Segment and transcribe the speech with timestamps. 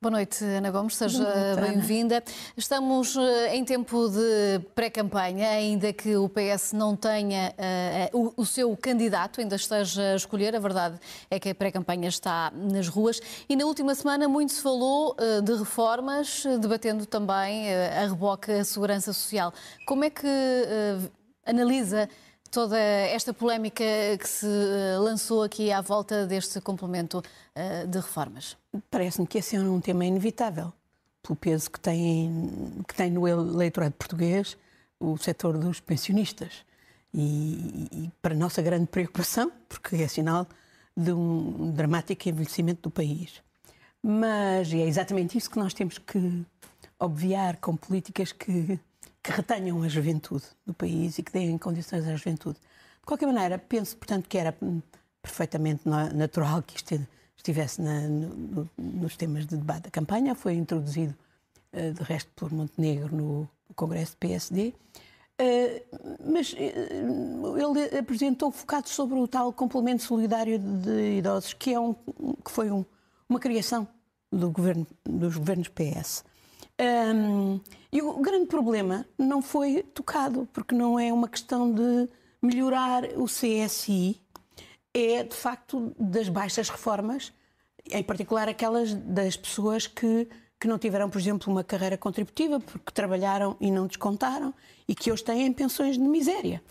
[0.00, 1.26] Boa noite, Ana Gomes, seja
[1.60, 2.22] bem-vinda.
[2.56, 7.52] Estamos eh, em tempo de pré-campanha, ainda que o PS não tenha
[8.12, 10.54] uh, o, o, seu candidato, ainda esteja a escolher.
[10.54, 13.20] A verdade é que a pré-campanha está nas ruas.
[13.48, 18.52] E na última semana muito se falou uh, de reformas, debatendo também uh, a reboque
[18.52, 19.52] a segurança social.
[19.84, 20.28] Como é que
[21.44, 22.08] analisa
[22.50, 23.84] toda esta polémica
[24.18, 27.22] que se eh, lançou aqui à volta deste complemento
[27.54, 28.56] eh, de reformas?
[28.90, 30.72] Parece-me que esse é um tema inevitável,
[31.22, 34.56] pelo peso que tem, que tem no eleitorado português
[35.00, 36.66] o setor dos pensionistas.
[37.12, 40.46] E, e para nossa grande preocupação, porque é sinal
[40.96, 43.42] de um dramático envelhecimento do país.
[44.02, 46.44] Mas é exatamente isso que nós temos que
[46.98, 48.78] obviar com políticas que
[49.28, 52.58] que retenham a juventude do país e que deem condições à juventude.
[53.00, 54.56] De qualquer maneira, penso, portanto, que era
[55.20, 57.06] perfeitamente natural que isto
[57.36, 60.34] estivesse na, no, nos temas de debate da campanha.
[60.34, 61.14] Foi introduzido,
[61.74, 64.72] uh, de resto, por Montenegro no, Congresso do PSD.
[65.40, 65.82] Eh,
[66.24, 66.56] mas uh,
[67.58, 72.70] ele apresentou focado sobre o tal complemento solidário de idosos, que, é um, que foi
[72.70, 72.82] um,
[73.28, 73.86] uma criação
[74.32, 76.24] do governo, dos governos PS.
[76.80, 77.60] Um,
[77.92, 82.08] e o grande problema não foi tocado, porque não é uma questão de
[82.40, 84.20] melhorar o CSI,
[84.94, 87.32] é de facto das baixas reformas,
[87.90, 90.28] em particular aquelas das pessoas que,
[90.60, 94.54] que não tiveram, por exemplo, uma carreira contributiva, porque trabalharam e não descontaram,
[94.86, 96.62] e que hoje têm pensões de miséria.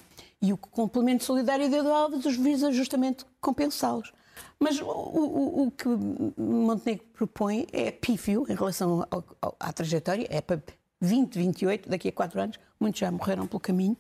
[0.42, 4.14] E o complemento solidário de Alves os visa justamente compensá-los.
[4.60, 5.88] Mas o, o, o, que
[6.38, 10.62] Montenegro propõe é pífio em relação ao, ao, à trajetória, é para
[11.00, 13.96] 20, 28, daqui a 4 anos, muitos já morreram pelo caminho.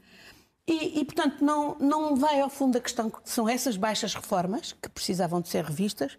[0.67, 4.73] E, e, portanto, não, não vai ao fundo da questão que são essas baixas reformas
[4.73, 6.17] que precisavam de ser revistas.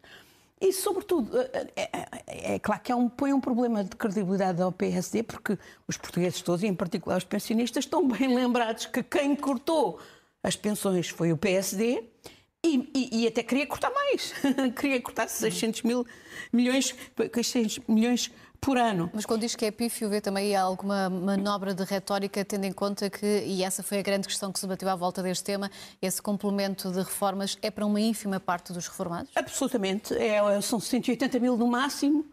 [0.61, 4.73] E, sobretudo, é, é, é claro que é um, põe um problema de credibilidade ao
[4.73, 9.36] PSD, porque os portugueses todos, e em particular os pensionistas, estão bem lembrados que quem
[9.36, 9.98] cortou
[10.42, 12.05] as pensões foi o PSD
[12.64, 14.35] e, e, e, até queria cortar mais.
[14.79, 16.05] queria cortar 600 mil
[16.52, 16.95] milhões,
[17.33, 19.11] 600 milhões por ano.
[19.14, 23.08] Mas quando diz que é pífio, vê também alguma manobra de retórica, tendo em conta
[23.08, 25.70] que, e essa foi a grande questão que se bateu à volta deste tema,
[26.02, 29.30] esse complemento de reformas é para uma ínfima parte dos reformados?
[29.36, 30.14] Absolutamente.
[30.14, 32.27] É, são 180 mil no máximo.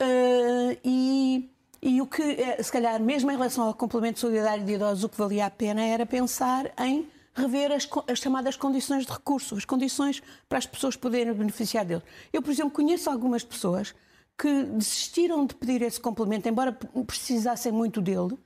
[0.00, 1.50] Uh, e,
[1.80, 5.08] e o que, é, se calhar, mesmo em relação ao complemento solidário de idosos, o
[5.08, 9.64] que valia a pena era pensar em rever as, as, chamadas condições de recurso, as
[9.64, 12.02] condições para as pessoas poderem beneficiar dele.
[12.32, 13.94] Eu, por exemplo, conheço algumas pessoas
[14.36, 16.72] que desistiram de pedir esse complemento, embora
[17.06, 18.38] precisassem muito dele,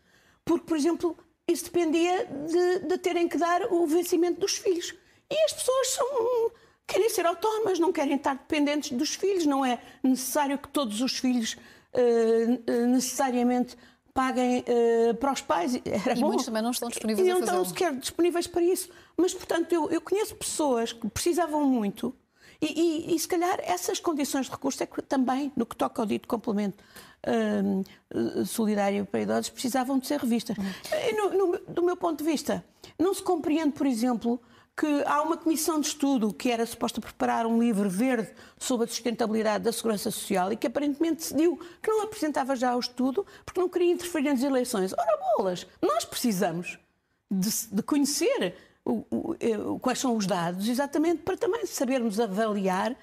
[0.45, 1.17] porque, por exemplo,
[1.47, 4.95] isso dependia de, de terem que dar o vencimento dos filhos.
[5.31, 6.51] E as pessoas são,
[6.87, 11.19] querem ser autónomas, não querem estar dependentes dos filhos, não é necessário que todos os
[11.19, 11.57] filhos
[11.95, 13.77] uh, necessariamente
[14.15, 15.75] paguem uh, para os pais.
[15.85, 16.29] Era e bom.
[16.29, 18.91] muitos também não estão disponíveis e não estão sequer disponíveis para isso.
[19.17, 22.15] Mas, portanto, eu, eu conheço pessoas que precisavam muito
[22.63, 26.01] e, e, e, se calhar essas condições de recurso é que também, no que toca
[26.01, 26.83] ao dito complemento
[27.27, 30.57] uh, solidário para idosos, precisavam de ser revistas.
[30.57, 31.17] Uhum.
[31.17, 32.65] No, no, do meu ponto de vista,
[32.97, 34.41] não se compreende, por exemplo,
[34.77, 38.89] que há uma comissão de estudo que era suposta preparar um livro verde sobre a
[38.89, 43.61] sustentabilidade da segurança social e que aparentemente decidiu que não apresentava já o estudo porque
[43.61, 44.93] não queria interferir nas eleições.
[44.95, 46.79] Ora, bolas, nós precisamos
[47.31, 52.97] de, de conhecer o, o, eh, quais são os dados exatamente para também sabermos avaliar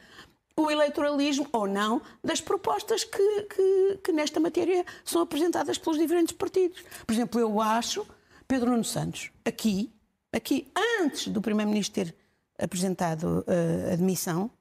[0.58, 6.36] o eleitoralismo ou não das propostas que, que, que nesta matéria são apresentadas pelos diferentes
[6.36, 6.84] partidos.
[7.06, 8.06] Por exemplo, eu acho
[8.48, 9.94] Pedro Nuno Santos aqui
[10.32, 10.68] aqui,
[11.02, 12.16] antes do Primeiro-Ministro ter
[12.58, 14.52] apresentado uh, a demissão,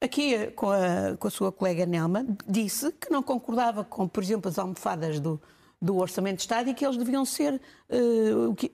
[0.00, 4.48] aqui com a, com a sua colega Nelma, disse que não concordava com, por exemplo,
[4.48, 5.40] as almofadas do,
[5.80, 7.54] do Orçamento de Estado e que eles deviam ser,
[7.88, 8.68] uh, que,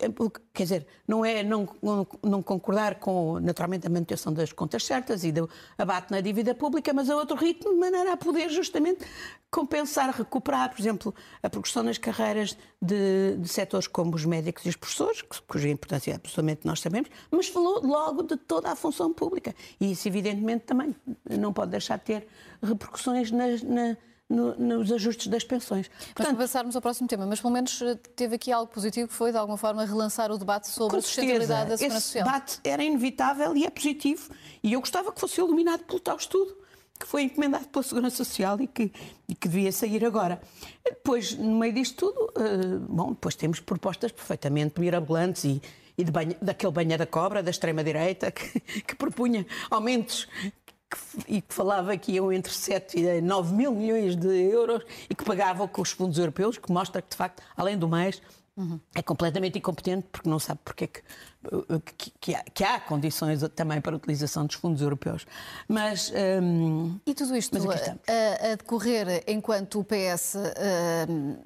[0.53, 5.23] quer dizer, não é não, não, não, concordar com, naturalmente, a manutenção das contas certas
[5.23, 5.49] e do
[5.79, 9.05] abate na dívida pública, mas a outro ritmo, de maneira a poder justamente
[9.51, 14.69] compensar, recuperar, por exemplo, a progressão nas carreiras de, de setores como os médicos e
[14.71, 19.55] os professores, cuja importância absolutamente nós sabemos, mas falou logo de toda a função pública.
[19.81, 20.95] E isso, evidentemente, também
[21.31, 22.27] não pode deixar de ter
[22.61, 23.97] repercussões nas, na,
[24.29, 25.89] no, nos ajustes das pensões.
[26.15, 29.15] Portanto, mas passarmos ao próximo tema, mas pelo menos eh, teve aqui algo positivo que
[29.15, 32.27] foi, de alguma forma, relançar o debate sobre a sustentabilidade da segurança social.
[32.27, 34.31] Esse debate era inevitável e é positivo.
[34.63, 36.57] E eu gostava que fosse iluminado pelo tal estudo
[36.99, 38.93] que foi encomendado pela Segurança Social e que,
[39.29, 40.41] e que devia sair agora.
[40.85, 45.63] Depois, no meio disto tudo, uh, bom, depois temos propostas perfeitamente mirabolantes e,
[45.97, 50.27] e de banha, daquele banha da cobra da extrema-direita que, que propunha aumentos
[51.27, 55.25] e que falava que iam entre 7 e 9 mil milhões de euros e que
[55.25, 58.21] pagavam com os fundos europeus, que mostra que, de facto, além do mais,
[58.57, 58.81] Uhum.
[58.95, 61.03] É completamente incompetente porque não sabe porque é que,
[61.99, 65.27] que, que, há, que, há, condições também para a utilização dos fundos europeus.
[65.69, 66.11] Mas.
[66.43, 70.37] Um, e tudo isto a, a, decorrer enquanto o PS.
[71.09, 71.37] Um,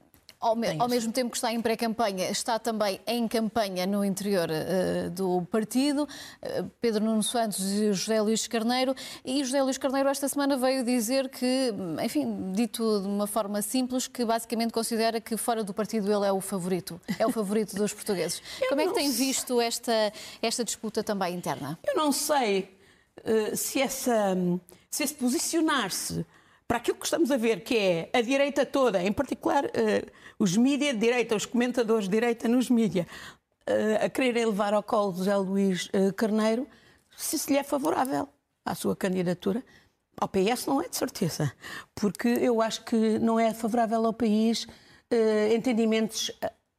[0.41, 4.49] ao, me, ao, mesmo tempo que está em pré-campanha, está também em campanha no interior
[4.49, 8.95] uh, do partido, uh, Pedro Nuno Santos e José Luís Carneiro.
[9.23, 14.09] E José Luís Carneiro esta semana veio dizer que, enfim, dito de uma forma simples,
[14.09, 17.93] que basicamente considera que fora do partido ele é o favorito, é o favorito dos
[17.93, 18.43] portugueses.
[18.71, 20.11] Como é que tem visto esta,
[20.41, 21.79] esta disputa também interna?
[21.87, 22.75] Eu não sei
[23.19, 24.35] uh, se, essa,
[24.91, 26.25] se esse posicionar-se
[26.71, 30.57] para aquilo que estamos a ver, que é a direita toda, em particular uh, os
[30.57, 33.07] mídias de direita, os comentadores de direita nos mídias,
[33.69, 36.69] uh, a quererem levar ao colo José Luís uh, Carneiro,
[37.17, 38.29] se se lhe é favorável
[38.65, 39.65] à sua candidatura.
[40.17, 41.53] Ao PS não é de certeza,
[41.93, 44.69] porque eu acho que não é favorável ao país
[45.53, 46.31] entendimentos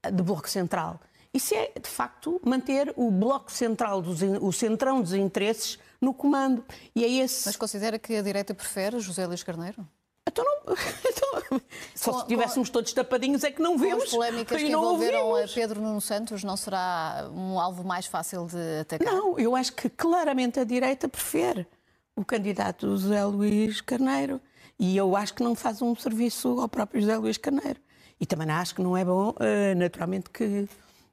[0.10, 1.02] de bloco central.
[1.34, 6.66] Isso é, de facto, manter o bloco central, dos, o centrão dos interesses no comando.
[6.96, 7.46] E é esse...
[7.46, 9.88] Mas considera que a direita prefere José Luís Carneiro?
[10.28, 10.76] Então não...
[11.52, 11.62] Então,
[11.96, 14.04] só se estivéssemos todos tapadinhos é que não vemos.
[14.04, 18.46] Com as polémicas que envolveram a Pedro Nuno Santos, não será um alvo mais fácil
[18.46, 19.14] de atacar?
[19.14, 21.68] Não, eu acho que claramente a direita prefere
[22.16, 24.40] o candidato José Luís Carneiro.
[24.80, 27.80] E eu acho que não faz um serviço ao próprio José Luís Carneiro.
[28.20, 30.68] E também acho que não é bom, eh, naturalmente, que,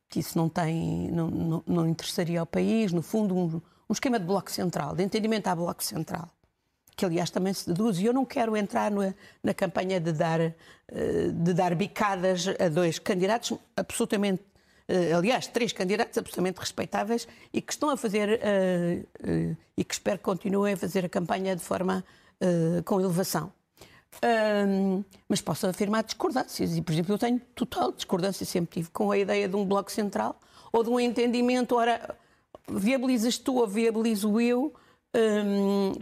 [0.08, 2.92] que isso não, tem, não, não, não interessaria ao país.
[2.92, 6.28] No fundo, um, um esquema de bloco central, de entendimento à bloco central,
[6.96, 7.98] que aliás também se deduz.
[7.98, 10.54] E eu não quero entrar na, na campanha de dar, eh,
[11.32, 14.42] de dar bicadas a dois candidatos absolutamente
[14.88, 19.92] eh, aliás, três candidatos absolutamente respeitáveis e que estão a fazer, uh, uh, e que
[19.92, 22.02] espero que continuem a fazer a campanha de forma
[22.40, 23.52] uh, com elevação.
[25.28, 29.18] mas posso afirmar discordâncias, e por exemplo, eu tenho total discordância, sempre tive, com a
[29.18, 30.40] ideia de um bloco central
[30.72, 32.16] ou de um entendimento, ora,
[32.68, 34.74] viabilizas tu ou viabilizo eu
[35.14, 35.92] um,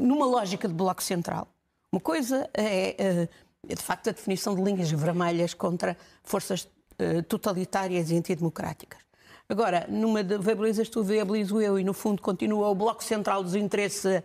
[0.00, 1.48] numa lógica de bloco central.
[1.92, 3.28] Uma coisa é, é,
[3.66, 6.68] de facto, a definição de linhas vermelhas contra forças
[7.00, 9.00] uh, totalitárias e antidemocráticas.
[9.48, 13.54] Agora, numa de viabilizas tu, viabilizo eu, e no fundo continua o bloco central dos
[13.54, 14.22] interesses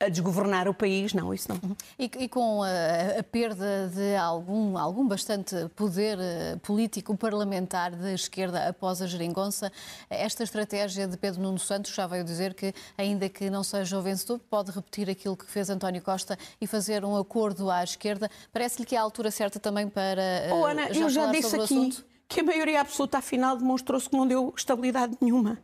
[0.00, 1.60] a desgovernar o país, não, isso não.
[1.62, 1.76] Uhum.
[1.98, 8.12] E, e com a, a, perda de algum, algum bastante poder uh, político parlamentar da
[8.12, 9.70] esquerda após a geringonça,
[10.10, 14.02] esta estratégia de Pedro Nuno Santos já veio dizer que, ainda que não seja o
[14.02, 18.28] vencedor, pode repetir aquilo que fez António Costa e fazer um acordo à esquerda.
[18.52, 20.22] Parece-lhe que é a altura certa também para.
[20.52, 24.26] Oh, Ana, já eu já disse aqui que a maioria absoluta, afinal, demonstrou-se que não
[24.26, 25.58] deu estabilidade nenhuma.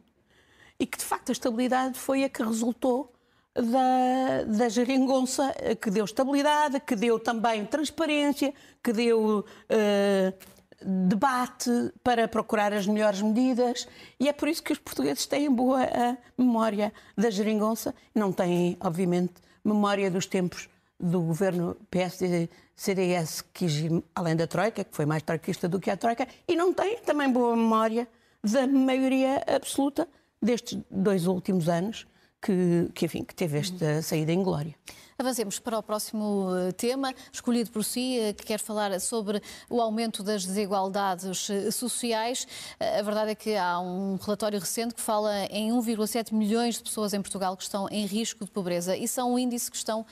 [0.78, 3.12] E que, de facto, a estabilidade foi a que resultou
[3.62, 8.52] da, da geringonça, que deu estabilidade, que deu também transparência,
[8.82, 10.34] que deu uh,
[10.82, 11.70] debate
[12.02, 13.86] para procurar as melhores medidas.
[14.18, 18.76] E é por isso que os portugueses têm boa uh, memória da geringonça, não têm,
[18.80, 19.34] obviamente,
[19.64, 20.68] memória dos tempos
[20.98, 23.66] do governo PSD-CDS, que
[24.14, 27.30] além da Troika, que foi mais troquista do que a Troika, e não têm também
[27.30, 28.06] boa memória
[28.42, 30.08] da maioria absoluta
[30.42, 32.06] destes dois últimos anos,
[32.40, 34.74] que, que, enfim, que teve esta saída em glória.
[35.20, 39.78] Avancemos para o próximo eh, tema, escolhido por si, eh, que quer falar sobre o
[39.78, 42.48] aumento das desigualdades eh, sociais.
[42.80, 47.12] A verdade é que há um relatório recente que fala em 1,7 milhões de pessoas
[47.12, 50.06] em Portugal que estão em risco de pobreza e são um índice que estão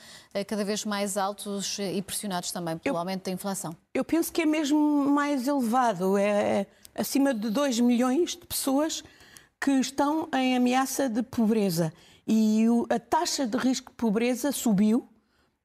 [0.47, 3.75] cada vez mais altos e pressionados também pelo eu, aumento da inflação.
[3.91, 6.27] Eu penso que é mesmo mais elevado, é,
[6.59, 9.03] é acima de 2 milhões de pessoas
[9.59, 11.91] que estão em ameaça de pobreza
[12.31, 15.09] e a taxa de risco de pobreza subiu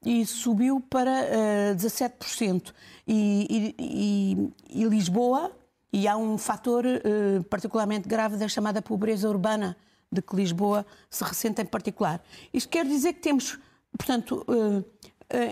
[0.02, 2.72] e subiu para uh, 17%.
[3.06, 5.52] E, e, e, Lisboa,
[5.92, 9.76] e há um fator uh, particularmente grave da chamada pobreza urbana,
[10.10, 12.22] de que Lisboa se ressente em particular.
[12.52, 13.58] Isto quer dizer que temos,
[13.98, 14.84] portanto, uh,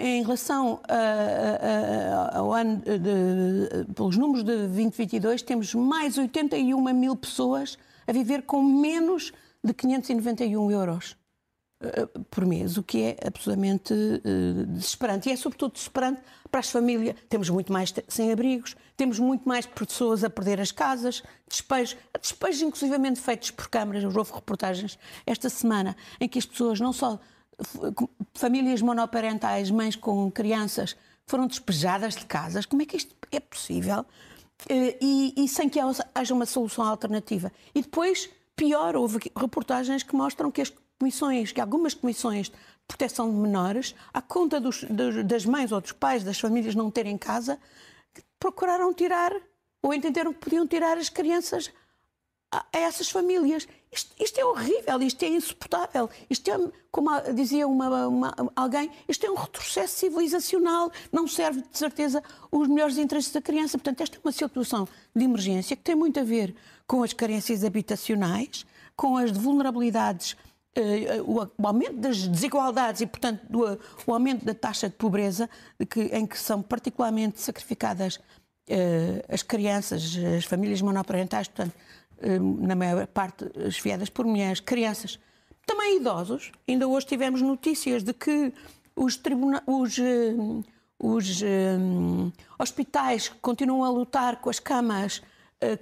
[0.01, 7.17] em relação a, a, ao ano, de, pelos números de 2022, temos mais 81 mil
[7.17, 7.77] pessoas
[8.07, 9.33] a viver com menos
[9.65, 11.17] de 591 euros
[11.83, 15.29] eh, por mês, o que é absolutamente uh, desesperante.
[15.29, 17.17] E é sobretudo desesperante para as famílias.
[17.29, 23.21] Temos muito mais sem-abrigos, temos muito mais pessoas a perder as casas, despejos, despejos inclusivamente
[23.21, 24.05] feitos por câmaras.
[24.05, 27.19] Houve reportagens esta semana em que as pessoas, não só
[28.33, 32.65] famílias monoparentais, mães com crianças, foram despejadas de casas.
[32.65, 34.07] Como é que isto é possível?
[34.71, 35.81] Uh, e, e sem que
[36.15, 37.51] haja uma solução alternativa.
[37.75, 42.57] E depois pior, houve reportagens que mostram que as comissões, que algumas comissões de
[42.87, 44.85] proteção de menores, à conta dos,
[45.25, 47.59] das mães ou dos pais das famílias não terem casa,
[48.39, 49.33] procuraram tirar
[49.83, 51.73] ou entenderam que podiam tirar as crianças
[52.53, 53.67] a, essas famílias.
[53.91, 56.09] Isto, isto, é horrível, isto é insuportável.
[56.31, 61.77] Isto é, como dizia uma, uma, alguém, isto é um retrocesso civilizacional, não serve de
[61.77, 63.77] certeza os melhores interesses da criança.
[63.79, 66.55] Portanto, esta é uma situação de emergência que tem muito a ver
[66.93, 70.37] com as carências habitacionais, com as vulnerabilidades
[70.75, 73.43] Uh, o, aumento das desigualdades e, portanto,
[74.07, 75.47] o aumento da taxa de pobreza,
[76.11, 81.75] em que são particularmente sacrificadas uh, as crianças, as famílias monoparentais, portanto,
[82.23, 85.19] uh, na maior parte esfiadas por mulheres, crianças,
[85.67, 86.51] também idosos.
[86.67, 88.51] Ainda hoje tivemos notícias de que
[88.97, 89.21] os,
[89.67, 89.99] os,
[90.99, 91.43] os
[92.59, 95.21] hospitais continuam a lutar com as camas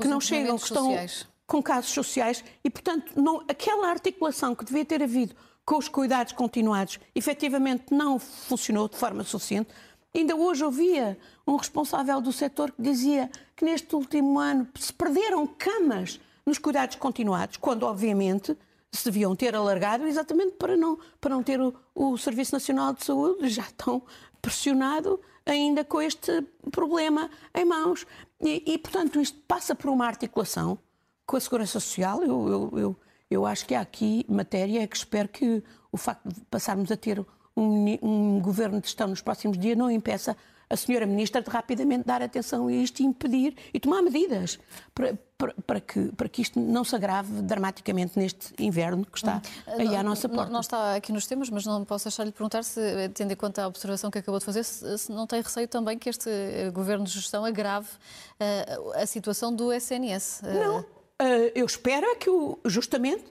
[0.01, 0.85] que não chegam, que estão.
[0.85, 5.35] Sociais com casos sociais e, portanto, não, aquela articulação que devia ter havido
[5.65, 9.69] com os cuidados continuados efetivamente não funcionou de forma suficiente.
[10.15, 15.45] Ainda hoje ouvia um responsável do setor que dizia que neste último ano se perderam
[15.45, 18.57] camas nos cuidados continuados, quando obviamente
[18.93, 23.05] se deviam ter alargado exatamente para não, para não ter o, o Serviço Nacional de
[23.05, 24.03] Saúde já tão
[24.41, 25.21] pressionado
[25.53, 28.07] ainda com este problema em mãos.
[28.41, 30.79] E, e portanto, isto passa por uma articulação
[31.27, 32.97] com a Segurança Social, eu, eu, eu,
[33.31, 37.25] eu acho que há aqui matéria que espero que o facto de passarmos a ter
[37.57, 40.37] um, um governo de gestão nos próximos dias não impeça
[40.71, 44.59] a senhora ministra de rapidamente dar atenção a isto e impedir e tomar medidas
[44.95, 49.43] para, para, para, que, para que isto não se agrave dramaticamente neste inverno que está
[49.67, 50.45] aí à nossa porta.
[50.45, 52.81] Não, não está aqui nos temas, mas não posso deixar-lhe perguntar se,
[53.15, 55.99] tendo em conta a observação que acabou de fazer, se, se não tem receio também
[55.99, 60.43] que este eh, governo de gestão agrave uh, a situação do SNS.
[60.43, 60.47] Uh...
[60.55, 63.25] Não Uh, eu espero é que, o, justamente,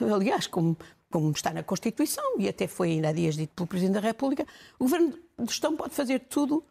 [0.00, 0.78] aliás, como,
[1.10, 4.46] como está na Constituição, e até foi ainda há dias dito pelo Presidente da República,
[4.78, 6.64] o Governo de Gestão pode fazer tudo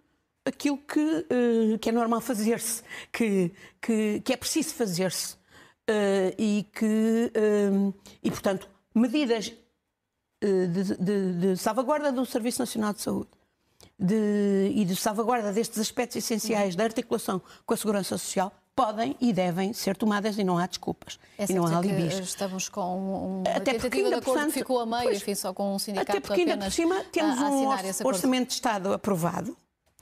[0.46, 5.36] aquilo que, uh, que é normal fazer-se, que, que, que, é preciso fazer-se.
[5.90, 7.32] Uh, e que,
[8.24, 9.52] e, portanto, medidas
[10.42, 13.30] de, de, de, salvaguarda do Serviço Nacional de Saúde
[14.00, 19.32] de, e de salvaguarda destes aspectos essenciais da articulação com a segurança social podem e
[19.32, 21.20] devem ser tomadas e não há desculpas.
[21.38, 22.18] É e não há alibis.
[22.20, 25.76] Estamos com um, até tentativa de acordo que ficou a meio, pois, enfim, só com
[25.76, 27.68] um sindicato Até porque ainda por cima temos um
[28.08, 29.56] orçamento de Estado aprovado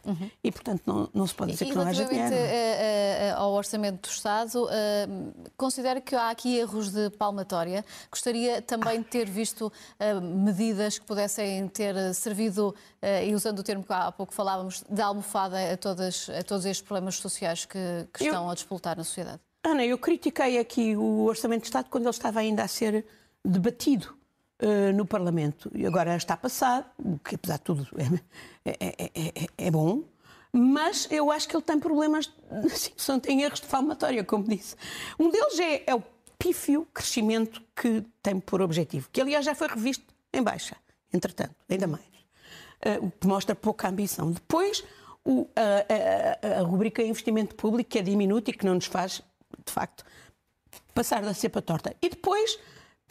[0.05, 0.29] Uhum.
[0.43, 2.35] E, portanto, não, não, se pode dizer e, que não haja dinheiro.
[2.35, 4.69] Uh, ao Orçamento do Estado, uh,
[5.55, 7.85] considera que há aqui erros de palmatória.
[8.09, 9.71] Gostaria também de ter visto
[10.21, 12.73] medidas que pudessem ter servido,
[13.25, 16.85] e usando o termo que há pouco falávamos, de almofada a, todas, a todos estes
[16.85, 17.79] problemas sociais que,
[18.13, 19.39] que estão eu, a despoltar na sociedade.
[19.63, 23.05] Ana, eu critiquei aqui o Orçamento do Estado quando ele estava ainda a ser
[23.45, 24.20] debatido
[24.61, 25.71] uh, no Parlamento.
[25.73, 27.87] E agora está passado, o que apesar de tudo
[28.65, 30.03] é, é, é, é, bom,
[30.53, 32.31] mas eu acho que ele tem problemas,
[32.65, 34.75] assim, tem erros de falmatória, como disse.
[35.19, 36.03] Um deles é, é o
[36.37, 40.75] pífio crescimento que tem por objetivo, que aliás já foi revisto em baixa,
[41.13, 42.11] entretanto, ainda mais.
[42.83, 44.31] Uh, o que mostra pouca ambição.
[44.31, 44.83] Depois,
[45.23, 49.21] o, a, a, a, rubrica investimento público, que é diminuta e que não nos faz,
[49.63, 50.03] de facto,
[50.93, 51.95] passar da cepa torta.
[52.01, 52.57] E depois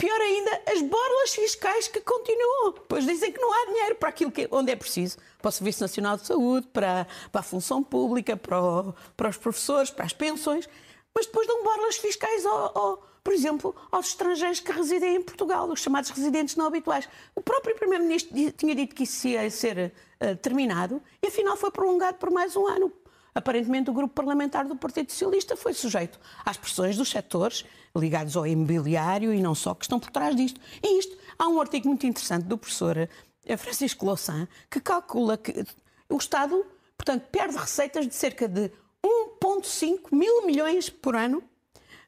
[0.01, 2.73] Pior ainda, as borlas fiscais que continuam.
[2.89, 5.19] Pois dizem que não há dinheiro para aquilo que, onde é preciso.
[5.39, 9.37] Para o Serviço Nacional de Saúde, para, para a função pública, para, o, para os
[9.37, 10.67] professores, para as pensões.
[11.13, 15.69] Mas depois dão borlas fiscais, ao, ao, por exemplo, aos estrangeiros que residem em Portugal,
[15.69, 17.07] os chamados residentes não habituais.
[17.35, 22.17] O próprio Primeiro-Ministro tinha dito que isso ia ser uh, terminado e afinal foi prolongado
[22.17, 22.91] por mais um ano
[23.33, 28.45] aparentemente o grupo parlamentar do Partido Socialista foi sujeito às pressões dos setores ligados ao
[28.45, 30.59] imobiliário e não só que estão por trás disto.
[30.83, 33.09] E isto, há um artigo muito interessante do professor
[33.45, 35.65] eh, Francisco Louçã que calcula que
[36.09, 36.65] o Estado,
[36.97, 38.71] portanto, perde receitas de cerca de
[39.03, 41.43] 1,5 mil milhões por ano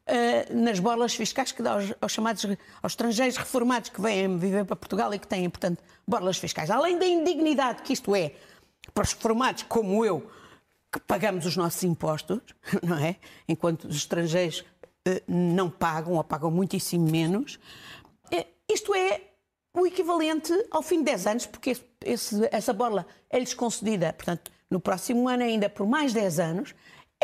[0.05, 4.65] Uh, nas bolas fiscais que dá aos, aos, chamados aos estrangeiros reformados que vêm viver
[4.65, 6.69] para Portugal e que têm, portanto, bolas fiscais.
[6.69, 8.33] Além da indignidade que isto é
[8.93, 10.29] para os reformados como eu,
[10.93, 12.39] que pagamos os nossos impostos,
[12.83, 13.15] não é?
[13.47, 14.63] Enquanto os estrangeiros
[15.05, 17.59] eh, não pagam ou pagam muitíssimo menos.
[18.31, 19.21] Eh, isto é
[19.75, 24.79] o equivalente ao fim de 10 anos, porque esse, essa bola é-lhes concedida, portanto, no
[24.79, 26.75] próximo ano ainda por mais 10 anos,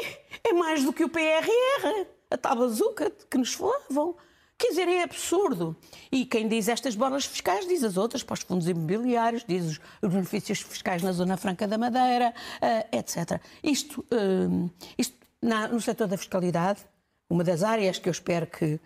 [0.43, 4.17] é, é mais do que o PRR, a tal bazuca que nos falavam.
[4.59, 5.73] Quer dizer, é absurdo.
[6.11, 10.11] E quem diz estas bolas fiscais diz as outras, para os fundos imobiliários, diz os,
[10.11, 13.41] benefícios fiscais na Zona Franca da Madeira, uh, etc.
[13.63, 16.81] Isto, uh, isto na, no setor da fiscalidade,
[17.29, 18.81] uma das áreas que eu espero que,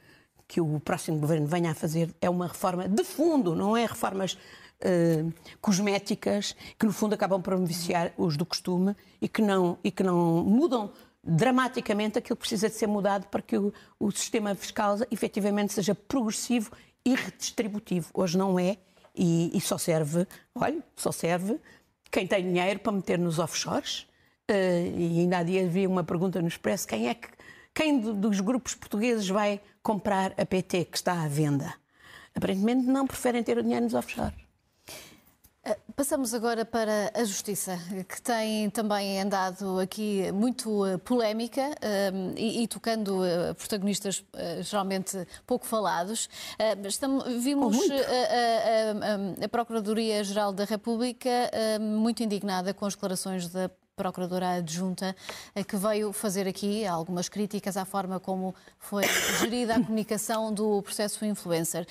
[0.48, 4.34] que o próximo governo venha a fazer é uma reforma de fundo, não é reformas
[4.34, 9.90] uh, cosméticas que no fundo acabam por beneficiar os do costume e que não, e
[9.90, 10.92] que não mudam
[11.24, 15.96] dramaticamente aquilo que precisa de ser mudado para que o, o sistema fiscal efetivamente seja
[15.96, 16.72] progressivo
[17.06, 18.10] e redistributivo.
[18.14, 18.78] Hoje não é
[19.16, 21.60] e, e só serve, olha, só serve
[22.12, 24.08] quem tem dinheiro para meter nos offshores.
[24.50, 27.30] Uh, e ainda há dias vi uma pergunta no Expresso: quem é que,
[27.74, 31.74] quem dos grupos portugueses vai comprar a PT que está à venda?
[32.36, 34.43] Aparentemente não preferem ter o dinheiro nos offshores.
[35.66, 37.80] Eh, passamos agora para a Justiça,
[38.10, 41.62] que tem também andado aqui muito eh, polémica
[42.14, 44.26] um, e, e, tocando uh, protagonistas
[44.62, 46.30] geralmente pouco falados.
[46.86, 51.30] Estamos, vimos a, a, a Procuradoria-Geral da República
[51.80, 55.16] muito indignada com as declarações da Procuradora Adjunta,
[55.68, 59.04] que veio fazer aqui algumas críticas à forma como foi
[59.40, 61.88] gerida a comunicação do processo influencer.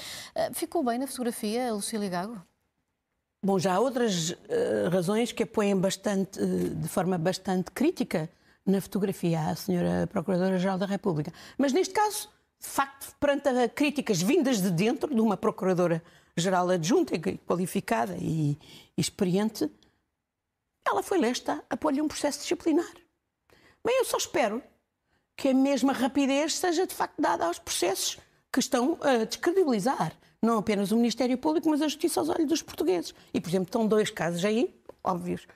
[0.52, 2.51] Ficou bem na fotografia, Lucília Gago?
[3.44, 4.36] Bom, já há outras uh,
[4.92, 8.30] razões que apoiam bastante, uh, de forma bastante crítica
[8.64, 11.32] na fotografia a senhora Procuradora-Geral da República.
[11.58, 12.28] Mas neste caso,
[12.60, 18.56] de facto, perante críticas vindas de dentro de uma Procuradora-Geral adjunta, qualificada e,
[18.96, 19.68] e experiente,
[20.86, 22.94] ela foi lesta a pôr-lhe um processo disciplinar.
[23.84, 24.62] Bem, eu só espero
[25.36, 28.20] que a mesma rapidez seja de facto dada aos processos
[28.52, 32.62] que estão a descredibilizar não apenas o Ministério Público, mas a Justiça aos olhos dos
[32.62, 33.14] portugueses.
[33.32, 35.46] E, por exemplo, estão dois casos aí, óbvios.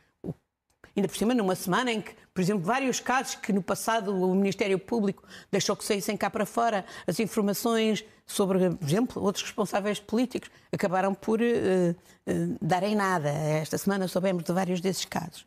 [0.97, 4.35] Ainda por cima, numa semana em que, por exemplo, vários casos que no passado o
[4.35, 10.01] Ministério Público deixou que saíssem cá para fora as informações sobre, por exemplo, outros responsáveis
[10.01, 13.29] políticos, acabaram por uh, uh, darem nada.
[13.29, 15.45] Esta semana soubemos de vários desses casos.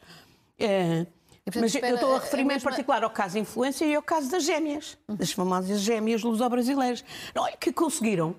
[0.59, 1.07] Uh,
[1.55, 2.69] mas eu estou a referir-me mesma...
[2.69, 7.03] em particular ao caso Influência e ao caso das gêmeas, das famosas gêmeas luso-brasileiras.
[7.33, 8.35] É que conseguiram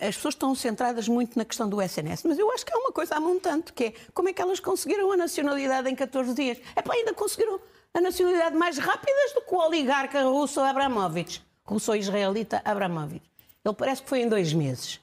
[0.00, 2.92] as pessoas estão centradas muito na questão do SNS, mas eu acho que há uma
[2.92, 6.58] coisa a montante, que é como é que elas conseguiram a nacionalidade em 14 dias.
[6.74, 7.60] É para ainda conseguiram
[7.94, 13.22] a nacionalidade mais rápidas do que o oligarca russo Abramovich, russo-israelita Abramovich.
[13.64, 15.00] Ele parece que foi em dois meses.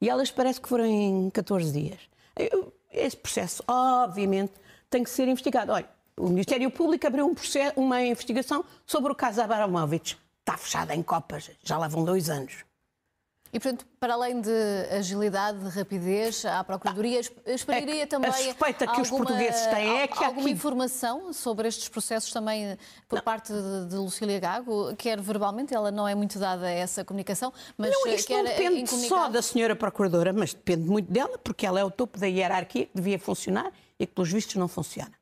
[0.00, 1.98] E elas parece que foram em 14 dias.
[2.90, 4.52] Esse processo, obviamente,
[4.88, 5.72] tem que ser investigado.
[5.72, 10.18] Olha, o Ministério Público abriu um processo, uma investigação sobre o caso Abramovich.
[10.40, 12.67] Está fechada em copas, já lá vão dois anos.
[13.52, 14.50] E, portanto, para além de
[14.90, 18.30] agilidade, de rapidez, a Procuradoria esperaria é também.
[18.30, 20.22] A suspeita que alguma, os portugueses têm é que.
[20.22, 20.50] Alguma aqui...
[20.50, 22.76] informação sobre estes processos também
[23.08, 23.22] por não.
[23.22, 27.52] parte de, de Lucília Gago, quer verbalmente, ela não é muito dada a essa comunicação,
[27.76, 27.90] mas.
[27.90, 31.84] Não, isto não depende só da senhora Procuradora, mas depende muito dela, porque ela é
[31.84, 35.12] o topo da hierarquia que devia funcionar e que, pelos vistos, não funciona.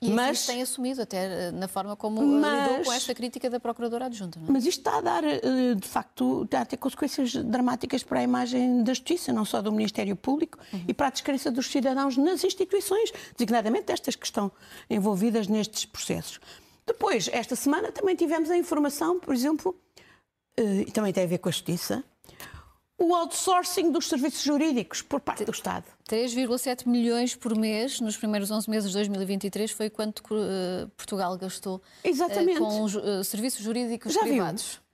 [0.00, 3.48] E mas tem assumido até eh, na forma como eh, mas, lidou com esta crítica
[3.48, 4.38] da Procuradora Adjunta.
[4.38, 4.52] Não é?
[4.52, 5.40] Mas isto está a dar, eh,
[5.74, 9.72] de facto, está a ter consequências dramáticas para a imagem da Justiça, não só do
[9.72, 10.84] Ministério Público, uhum.
[10.86, 14.52] e para a descrença dos cidadãos nas instituições, designadamente estas que estão
[14.90, 16.40] envolvidas nestes processos.
[16.86, 19.74] Depois, esta semana também tivemos a informação, por exemplo,
[20.56, 22.04] e também tem a ver com a Justiça,
[22.98, 25.84] o outsourcing dos serviços jurídicos por parte do Estado.
[26.08, 31.76] 3,7 milhões por mês nos primeiros 11 meses de 2023 foi quanto uh, Portugal gastou
[31.76, 34.64] uh, com uh, serviços jurídicos Já privados.
[34.64, 34.85] Viu?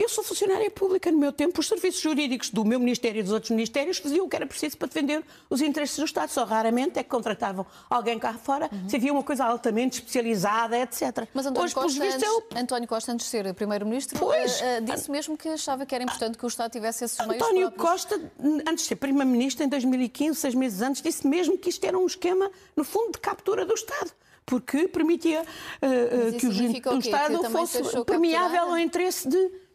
[0.00, 1.60] Eu sou funcionária pública no meu tempo.
[1.60, 4.78] Os serviços jurídicos do meu Ministério e dos outros ministérios faziam o que era preciso
[4.78, 6.30] para defender os interesses do Estado.
[6.30, 8.88] Só raramente é que contratavam alguém cá fora uhum.
[8.88, 11.28] se havia uma coisa altamente especializada, etc.
[11.34, 12.44] Mas António, Hoje, Costa, antes, eu...
[12.56, 16.38] António Costa, antes de ser Primeiro-Ministro, uh, uh, disse mesmo que achava que era importante
[16.38, 17.90] que o Estado tivesse esses meios António próprios.
[17.90, 18.32] Costa,
[18.66, 22.06] antes de ser Primeiro-Ministro, em 2015, seis meses antes, disse mesmo que isto era um
[22.06, 24.10] esquema, no fundo, de captura do Estado
[24.46, 29.69] porque permitia uh, que o, o Estado fosse permeável ao interesse de.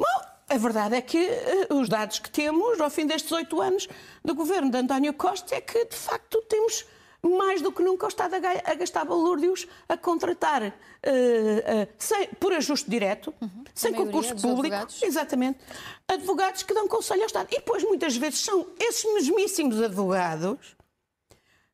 [0.00, 1.18] Bom, a verdade é que
[1.70, 3.86] uh, os dados que temos ao fim destes oito anos
[4.24, 6.86] do governo de António Costa é que, de facto, temos
[7.22, 12.54] mais do que nunca o Estado a gastar balúrdios a contratar uh, uh, sem, por
[12.54, 13.64] ajuste direto, uhum.
[13.74, 15.02] sem concurso público, advogados.
[15.02, 15.58] exatamente,
[16.08, 17.48] advogados que dão conselho ao Estado.
[17.50, 20.74] E depois, muitas vezes, são esses mesmíssimos advogados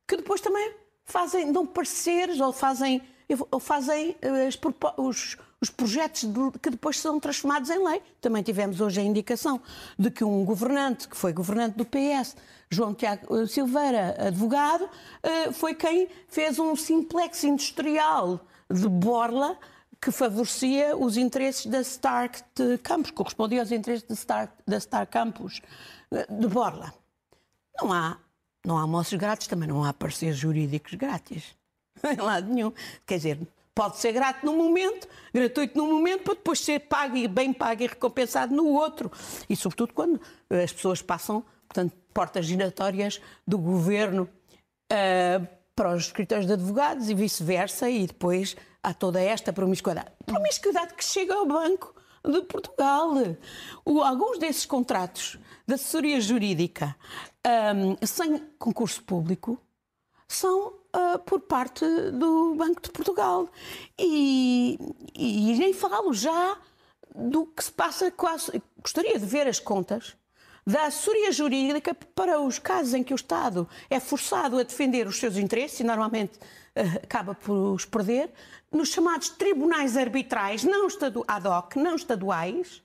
[0.05, 0.73] que depois também
[1.05, 3.01] fazem, dão pareceres ou fazem,
[3.49, 8.01] ou fazem uh, os, os projetos de, que depois são transformados em lei.
[8.21, 9.61] Também tivemos hoje a indicação
[9.97, 12.35] de que um governante, que foi governante do PS,
[12.69, 14.89] João Tiago eh, Silveira, advogado,
[15.23, 18.39] eh, foi quem fez um simplex industrial
[18.69, 19.57] de Borla
[19.99, 22.43] que favorecia os interesses da Stark
[22.83, 25.61] Campus, correspondia aos interesses da Stark, da Stark Campus
[26.11, 26.93] eh, de Borla.
[27.81, 28.17] Não há,
[28.65, 31.55] não há almoços grátis, também não há parceiros jurídicos grátis.
[32.03, 32.71] Em lado nenhum.
[33.05, 33.39] Quer dizer,
[33.77, 37.83] pode ser grato no momento, gratuito no momento, para depois ser pago e bem pago
[37.83, 39.11] e recompensado no outro.
[39.47, 44.27] E sobretudo quando as pessoas passam, portanto, portas giratórias do governo
[44.91, 50.09] uh, para os escritórios de advogados e vice-versa, e depois há toda esta promiscuidade.
[50.25, 51.93] Promiscuidade que chega ao Banco
[52.25, 53.11] de Portugal.
[53.85, 55.37] O, alguns desses contratos
[55.67, 56.95] de assessoria jurídica
[57.45, 59.61] um, sem concurso público
[60.27, 63.49] são uh, por parte do Banco de Portugal.
[63.97, 64.77] E,
[65.15, 66.57] e, nem falo já
[67.15, 68.61] do que se passa quase.
[68.81, 70.15] Gostaria de ver as contas
[70.65, 75.17] da assessoria jurídica para os casos em que o Estado é forçado a defender os
[75.17, 78.29] seus interesses e normalmente uh, acaba por os perder,
[78.71, 80.87] nos chamados tribunais arbitrais não
[81.27, 82.81] ad hoc, não estaduais,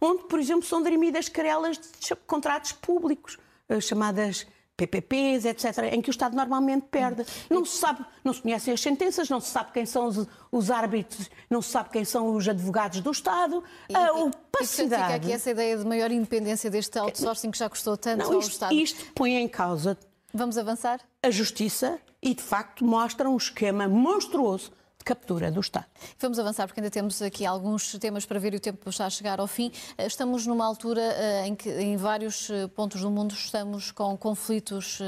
[0.00, 3.36] onde, por exemplo, são dirimidas querelas de contratos públicos,
[3.68, 7.24] uh, chamadas PPPs, etc., em que o Estado normalmente perde.
[7.48, 10.70] Não se sabe, não se conhecem as sentenças, não se sabe quem são os, os
[10.70, 13.62] árbitros, não se sabe quem são os advogados do Estado.
[13.88, 14.62] E, a opacidade...
[14.62, 18.32] E, fica aqui essa ideia de maior independência deste outsourcing que já custou tanto não,
[18.32, 18.74] ao isto, Estado.
[18.74, 19.96] Isto põe em causa...
[20.36, 20.98] Vamos avançar?
[21.22, 24.72] A justiça e, de facto, mostra um esquema monstruoso
[25.04, 25.86] captura do Estado.
[26.18, 29.10] Vamos avançar, porque ainda temos aqui alguns temas para ver e o tempo está a
[29.10, 29.70] chegar ao fim.
[29.98, 34.16] Eh, estamos numa altura eh, em que em vários eh, pontos do mundo estamos com
[34.16, 35.00] conflitos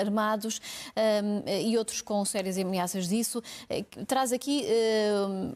[0.00, 0.60] armados
[1.46, 3.42] e outros com sérias ameaças disso.
[4.06, 4.64] Traz aqui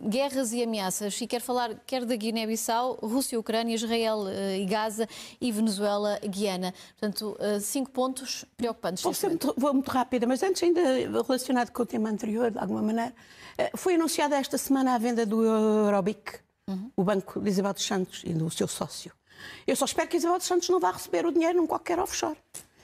[0.03, 4.25] guerras e ameaças e quer falar quer da Guiné-Bissau, Rússia, Ucrânia, Israel
[4.59, 5.09] e Gaza
[5.41, 6.75] e Venezuela, Guiana.
[6.99, 9.03] Portanto, cinco pontos preocupantes.
[9.03, 10.81] Vou, muito, vou muito rápida, mas antes ainda
[11.23, 13.15] relacionado com o tema anterior, de alguma maneira,
[13.77, 16.91] foi anunciada esta semana a venda do Eurobic, uhum.
[16.97, 19.13] o banco de Isabel dos Santos e do seu sócio.
[19.67, 22.37] Eu só espero que Isabel dos Santos não vá receber o dinheiro num qualquer offshore.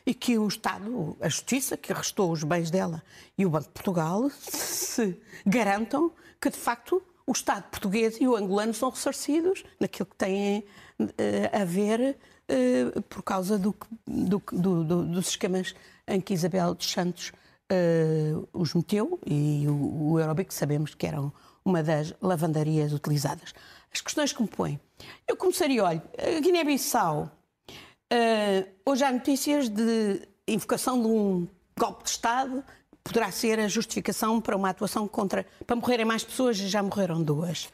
[0.07, 3.03] E que o Estado, a Justiça, que arrestou os bens dela
[3.39, 8.37] e o Banco de Portugal, se garantam que, de facto, o Estado português e o
[8.37, 10.59] angolano são ressarcidos naquilo que têm
[11.01, 11.07] uh,
[11.53, 12.19] a ver
[12.51, 13.75] uh, por causa do,
[14.07, 15.75] do, do, dos esquemas
[16.07, 17.33] em que Isabel dos Santos
[17.73, 21.33] uh, os meteu e o, o Eurobic sabemos que eram
[21.65, 23.55] uma das lavandarias utilizadas.
[23.93, 24.79] As questões que me põem.
[25.27, 26.03] Eu começaria, olha,
[26.43, 27.31] Guiné-Bissau,
[27.71, 31.49] uh, hoje há notícias de invocação de um
[31.79, 32.63] golpe de Estado,
[33.03, 35.47] poderá ser a justificação para uma atuação contra.
[35.67, 37.69] para morrerem mais pessoas, já morreram duas.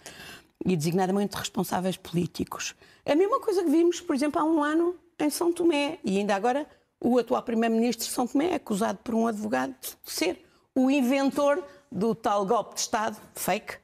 [0.65, 2.75] E designadamente responsáveis políticos.
[3.07, 6.35] A mesma coisa que vimos, por exemplo, há um ano em São Tomé, e ainda
[6.35, 6.67] agora
[7.01, 11.65] o atual Primeiro-Ministro de São Tomé é acusado por um advogado de ser o inventor
[11.91, 13.77] do tal golpe de Estado, fake,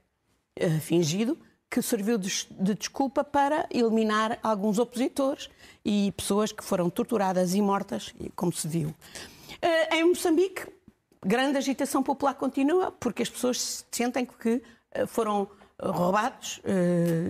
[0.61, 5.51] uh, fingido, que serviu de, de, desculpa para eliminar alguns opositores
[5.85, 8.89] e pessoas que foram torturadas e mortas, como se viu.
[8.89, 10.67] Uh, em Moçambique,
[11.25, 14.63] grande agitação popular continua, porque as pessoas sentem que
[14.97, 15.49] uh, foram
[15.79, 16.63] roubados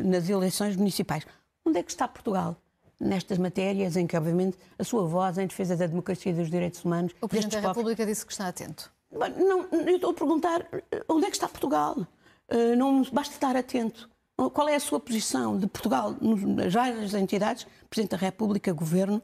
[0.04, 1.26] nas eleições municipais.
[1.64, 2.56] Onde é que está Portugal?
[3.00, 6.84] Nestas matérias em que, obviamente, a sua voz em defesa da democracia e dos direitos
[6.84, 7.12] humanos.
[7.20, 8.06] O Presidente da República povos...
[8.06, 8.92] disse que está atento.
[9.10, 12.06] Não, eu estou a perguntar eh, onde é que está Portugal?
[12.48, 14.08] Eh, não basta estar atento.
[14.52, 19.22] Qual é a sua posição de Portugal nas várias entidades, Presidente da República, Governo,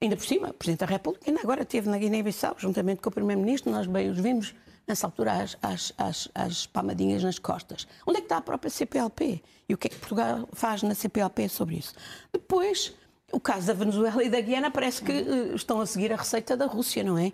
[0.00, 3.70] ainda por cima, Presidente da República, ainda agora esteve na Guiné-Bissau, juntamente com o Primeiro-Ministro,
[3.70, 4.52] nós bem os vimos
[4.88, 7.86] nessa altura às, às, às, às, palmadinhas nas costas.
[8.04, 9.40] Onde é que está a própria CPLP?
[9.68, 11.94] E o que é que Portugal faz na CPLP sobre isso?
[12.32, 12.92] Depois,
[13.32, 16.56] o caso da Venezuela e da Guiana parece que uh, estão a seguir a receita
[16.56, 17.32] da Rússia, não é?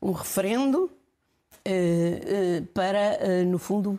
[0.00, 0.88] Um referendo uh,
[1.68, 3.98] uh, para, no fundo,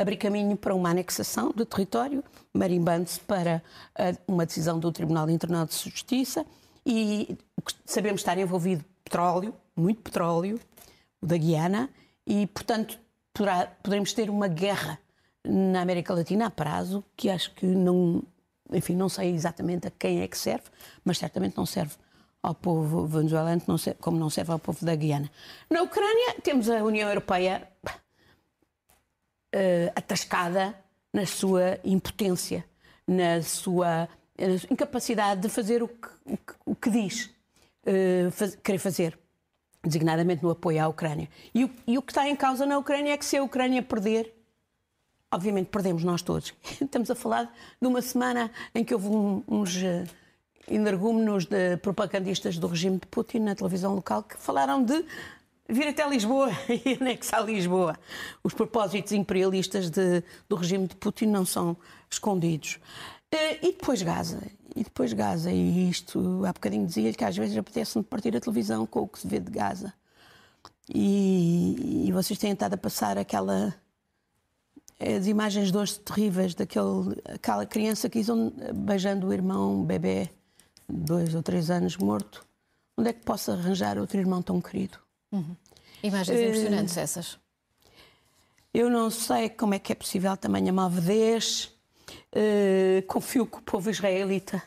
[0.00, 3.62] abrir caminho para uma anexação do território, marimbando-se para
[4.26, 6.44] uma decisão do Tribunal Internacional de Justiça
[6.84, 7.38] e
[7.84, 10.58] sabemos estar envolvido petróleo, muito petróleo,
[11.20, 11.88] o da Guiana,
[12.26, 12.98] e, portanto,
[13.32, 14.98] poderá, poderemos ter uma guerra
[15.44, 18.22] na América Latina a prazo que acho que não,
[18.72, 20.64] enfim, não sei exatamente a quem é que serve,
[21.04, 21.94] mas certamente não serve
[22.42, 23.62] ao povo venezuelano,
[24.00, 25.30] como não serve ao povo da Guiana.
[25.70, 27.68] Na Ucrânia temos a União Europeia
[29.54, 30.74] uh, atascada
[31.12, 32.64] na sua impotência,
[33.06, 34.08] na sua
[34.70, 37.30] incapacidade de fazer o que, o que, o que diz
[37.86, 39.18] uh, faz, querer fazer,
[39.84, 41.28] designadamente no apoio à Ucrânia.
[41.54, 43.82] E o, e o que está em causa na Ucrânia é que se a Ucrânia
[43.82, 44.34] perder,
[45.32, 46.54] obviamente perdemos nós todos.
[46.80, 50.04] Estamos a falar de uma semana em que houve um, uns uh,
[50.68, 55.04] energúmenos de propagandistas do regime de Putin na televisão local que falaram de
[55.68, 57.98] vir até Lisboa e anexar Lisboa.
[58.44, 61.76] Os propósitos imperialistas de, do regime de Putin não são
[62.10, 62.78] escondidos.
[63.34, 64.42] Uh, e depois Gaza.
[64.76, 65.50] E depois Gaza.
[65.50, 69.18] E isto, há bocadinho dizia-lhe que às vezes apetece-me partir a televisão com o que
[69.18, 69.94] se vê de Gaza.
[70.92, 73.74] E, e vocês têm estado a passar aquela
[74.98, 80.30] as imagens de hoje terríveis daquele, aquela criança que iam beijando o irmão bebê,
[80.88, 82.44] dois ou três anos, morto.
[82.96, 84.98] Onde é que posso arranjar outro irmão tão querido?
[85.32, 85.56] Uhum.
[86.02, 87.38] Imagens uh, impressionantes essas.
[88.72, 91.70] Eu não sei como é que é possível tamanha malvedez.
[92.34, 94.62] Uh, confio que o povo israelita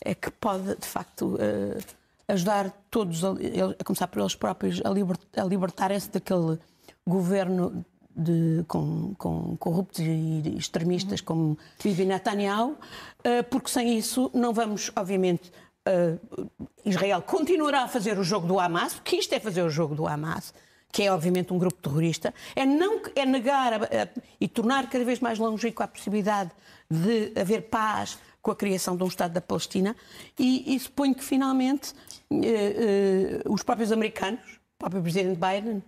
[0.00, 1.96] é que pode, de facto, uh,
[2.28, 3.30] ajudar todos, a,
[3.78, 6.58] a, começar por eles próprios, a, libert, a libertarem-se daquele
[7.06, 7.84] governo
[8.18, 12.76] de, com, com, corruptos e extremistas como Bibi Netanyahu, uh,
[13.48, 15.52] porque sem isso não vamos, obviamente,
[15.86, 16.50] uh,
[16.84, 20.06] Israel continuará a fazer o jogo do Hamas, porque isto é fazer o jogo do
[20.08, 20.52] Hamas,
[20.90, 24.08] que é obviamente um grupo terrorista, é, não, é negar a, a,
[24.40, 26.50] e tornar cada vez mais longínqua a possibilidade
[26.90, 29.94] de haver paz com a criação de um Estado da Palestina
[30.38, 31.92] e, e suponho que finalmente
[32.30, 35.82] uh, uh, os próprios americanos, o próprio presidente Biden,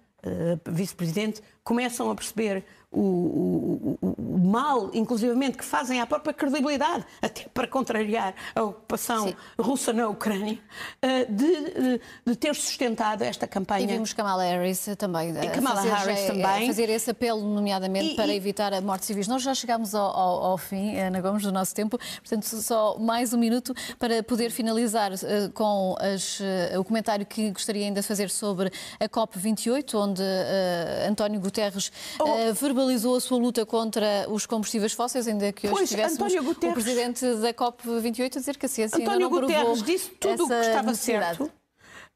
[0.66, 7.46] vice-presidente, começam a perceber o, o, o, mal, inclusivamente, que fazem à própria credibilidade, até
[7.54, 9.36] para contrariar a ocupação Sim.
[9.58, 10.58] russa na Ucrânia,
[11.00, 13.84] eh, de, eh, de, ter sustentado esta campanha.
[13.84, 16.66] E vimos Kamala Harris também, e Kamala fazer, Harris também.
[16.66, 18.36] fazer esse apelo, nomeadamente, e, para e...
[18.36, 19.28] evitar a morte civis.
[19.28, 23.32] Nós já chegámos ao, ao, ao, fim, Ana Gomes, do nosso tempo, portanto, só mais
[23.32, 25.16] um minuto para poder finalizar uh,
[25.54, 31.08] com as, uh, o comentário que gostaria ainda de fazer sobre a COP28, onde uh,
[31.08, 32.52] António Guterres oh.
[32.52, 36.70] verbalizou verbalizou a sua luta contra os combustíveis fósseis, ainda que hoje pois, tivéssemos Guterres,
[36.70, 40.44] o presidente da COP28 a dizer que a ciência António ainda não Guterres disse tudo
[40.44, 41.50] o que estava certo.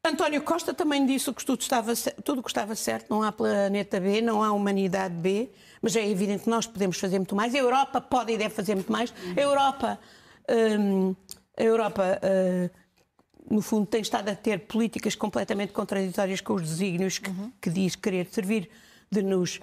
[0.03, 3.09] António Costa também disse que tudo estava, tudo que estava certo.
[3.09, 5.49] Não há planeta B, não há humanidade B,
[5.81, 7.55] mas é evidente que nós podemos fazer muito mais.
[7.55, 9.11] A Europa pode e deve fazer muito mais.
[9.35, 9.99] A Europa,
[10.79, 11.15] hum,
[11.57, 12.69] a Europa hum,
[13.49, 17.51] no fundo, tem estado a ter políticas completamente contraditórias com os desígnios que, uhum.
[17.59, 18.69] que diz querer servir
[19.11, 19.59] de nos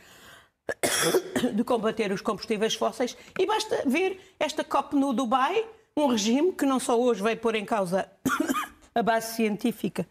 [1.54, 5.64] de combater os combustíveis fósseis e basta ver esta COP no Dubai,
[5.96, 8.10] um regime que não só hoje vai pôr em causa
[8.94, 10.06] a base científica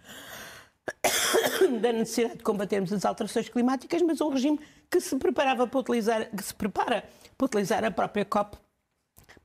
[1.82, 4.60] da necessidade de combatermos as alterações climáticas, mas um regime
[4.90, 7.06] que se preparava para utilizar, que se prepara
[7.38, 8.58] para utilizar a própria COP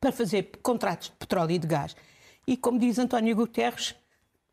[0.00, 1.96] para fazer contratos de petróleo e de gás.
[2.46, 3.94] E como diz António Guterres,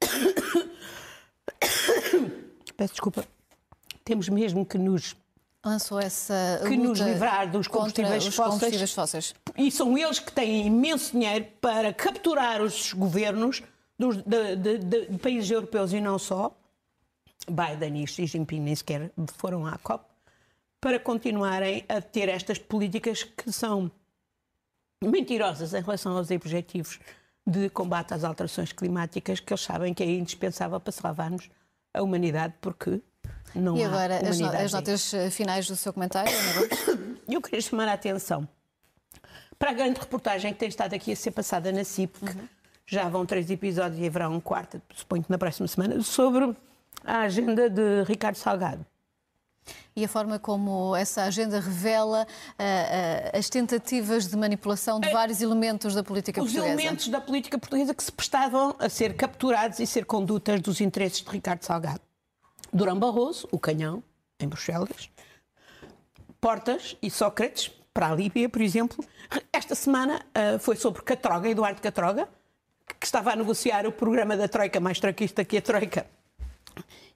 [2.78, 3.26] peço desculpa,
[4.04, 5.16] temos mesmo que nos
[5.64, 9.36] lançou essa que nos livrar dos combustíveis, fósseis, combustíveis fósseis.
[9.58, 13.64] E são eles que têm imenso dinheiro para capturar os governos
[13.98, 16.56] dos, de, de, de, países europeus e não só.
[17.48, 20.06] Biden e Xi Jinping nem sequer foram à COP
[20.80, 23.92] para continuarem a ter estas políticas que são
[25.02, 27.00] mentirosas em relação aos objetivos
[27.46, 31.50] de combate às alterações climáticas que eles sabem que é indispensável para salvarmos
[31.94, 33.02] a humanidade, porque
[33.56, 37.88] não e agora, as, as, notas eh, finais do seu comentário, Ana Eu queria chamar
[37.88, 38.48] a atenção
[39.64, 42.48] para a grande reportagem que tem estado aqui a ser passada na CIP, uhum.
[42.86, 46.54] já vão três episódios e haverá um quarto, suponho que na próxima semana, sobre
[47.02, 48.86] a agenda de Ricardo Salgado.
[49.96, 55.42] E a forma como essa agenda revela uh, uh, as tentativas de manipulação de vários
[55.42, 56.76] elementos da política Os portuguesa.
[56.76, 60.82] Os elementos da política portuguesa que se prestavam a ser capturados e ser condutas dos
[60.82, 62.02] interesses de Ricardo Salgado.
[62.74, 64.04] Durão Barroso, o canhão,
[64.40, 65.10] em Bruxelas,
[66.42, 69.06] Portas e Sócrates, para a Líbia, por exemplo.
[69.52, 72.28] Esta semana uh, foi sobre Catroga, Eduardo Catroga,
[73.00, 76.08] que estava a negociar o programa da Troika, mais troquista que a Troika,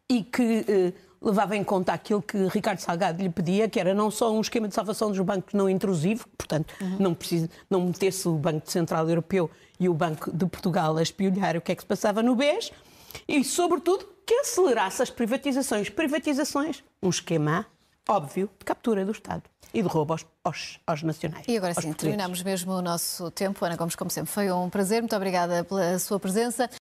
[0.08, 4.12] e que uh, levava em conta aquilo que Ricardo Salgado lhe pedia, que era não
[4.12, 6.98] só um esquema de salvação dos bancos não intrusivo, portanto, uhum.
[7.00, 11.58] não, precisa, não metesse o Banco Central Europeu e o Banco de Portugal a espionhar
[11.58, 12.72] o que é que se passava no BES,
[13.28, 15.90] e, sobretudo, que acelerasse as privatizações.
[15.90, 17.66] Privatizações, um esquema
[18.08, 21.46] óbvio de captura do Estado e de roubo aos, aos, aos nacionais.
[21.48, 23.64] E agora sim, terminamos mesmo o nosso tempo.
[23.64, 25.02] Ana Gomes, como sempre, foi um prazer.
[25.02, 26.70] Muito obrigada pela sua presença.